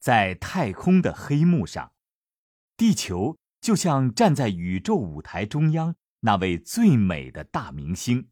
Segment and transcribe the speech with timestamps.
[0.00, 1.92] 在太空的黑幕上，
[2.76, 8.30] 地球就像站在宇宙舞台中央那位最美的大明星，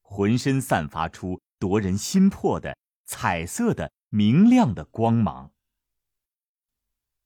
[0.00, 5.52] 浑身散发出夺人心魄的彩色的明亮的光芒。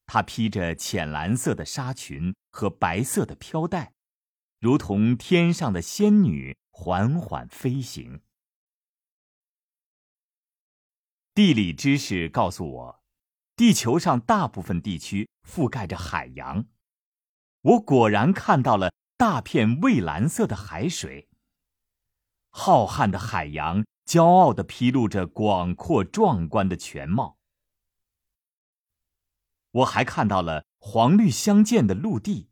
[0.06, 3.92] 她披着浅蓝色的纱裙和白色的飘带，
[4.58, 8.20] 如同天上的仙女缓缓飞行。
[11.32, 12.99] 地理知识告诉我，
[13.60, 16.64] 地球上大部分地区覆盖着海洋。
[17.60, 21.28] 我果然看到了大片蔚蓝色的海水。
[22.48, 27.36] 浩瀚的海洋骄傲地披露着广阔壮观的全貌。
[29.72, 32.48] 我还看到了黄绿相间的陆地，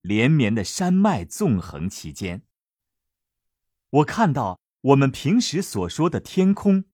[0.00, 2.42] 连绵的山脉纵横其间。
[3.90, 6.86] 我看到我们平时所说的天空。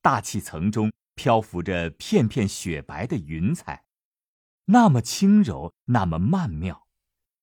[0.00, 3.84] 大气层中漂浮着片片雪白的云彩，
[4.64, 6.86] 那么轻柔，那么曼妙，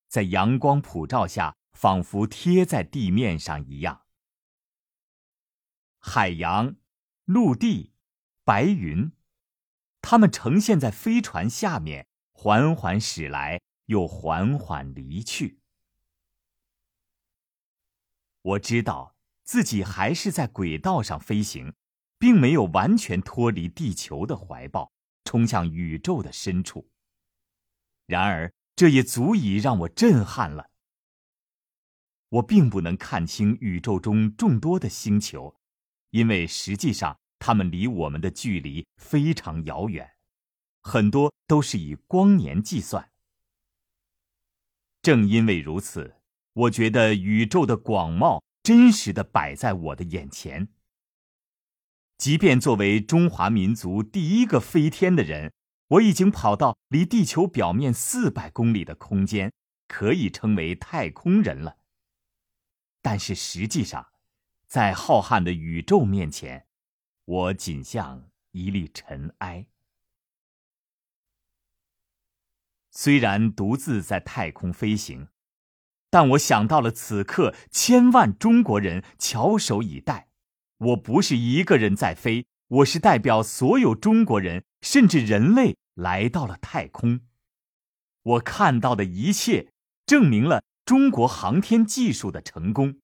[0.07, 4.07] 在阳光普照下，仿佛贴在地面上一样。
[5.99, 6.77] 海洋、
[7.25, 7.93] 陆地、
[8.43, 9.11] 白云，
[10.01, 15.59] 它们呈现在飞船下面，缓缓驶来，又缓缓离去。
[18.41, 21.75] 我知道自己还是在轨道上飞行。
[22.19, 24.91] 并没有完全脱离地球的怀抱，
[25.23, 26.89] 冲向宇宙的深处。
[28.05, 30.69] 然而，这也足以让我震撼了。
[32.29, 35.55] 我并不能看清宇宙中众多的星球，
[36.09, 40.11] 因为实际上它们离我们的距离非常遥远，
[40.81, 43.11] 很多都是以光年计算。
[45.01, 46.15] 正因为如此，
[46.53, 50.67] 我觉得宇宙的广袤真实的摆在我的眼前。
[52.17, 55.53] 即便作为中华民族第一个飞天的人，
[55.89, 59.53] 我已经跑到离地球表面四百公里的空间，
[59.87, 61.77] 可以称为太空人了。
[63.03, 64.07] 但是实际上，
[64.67, 66.65] 在浩瀚的宇宙面前，
[67.23, 69.67] 我仅像一粒尘埃。
[72.89, 75.27] 虽然独自在太空飞行，
[76.09, 80.26] 但我想到了此刻千万中国人翘首以待。
[80.77, 87.21] 我不是一个人在飞，我是代表所有中国人，甚至人类来到了太空。
[88.21, 89.71] 我看到的一切，
[90.05, 92.99] 证明了中国航天技术的成功。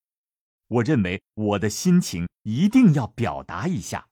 [0.67, 4.07] 我认为我的心情一定要表达一下，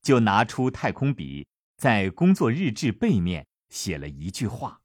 [0.00, 4.80] 就拿出太空笔，在工作日志背面写了一句话：“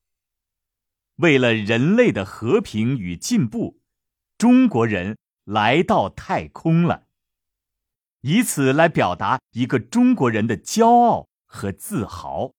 [1.17, 3.79] 为了人类的和平与进步，
[4.37, 7.06] 中国人来到太空了。”
[8.21, 12.56] 以此来表达一个中国人的骄傲和自豪。